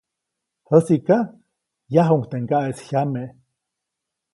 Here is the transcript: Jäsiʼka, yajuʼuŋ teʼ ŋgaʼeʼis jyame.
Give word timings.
Jäsiʼka, 0.67 1.17
yajuʼuŋ 1.93 2.21
teʼ 2.29 2.41
ŋgaʼeʼis 2.43 2.79
jyame. 2.87 3.23